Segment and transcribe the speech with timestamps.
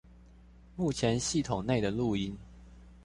[0.75, 2.35] 目前系統內的錄音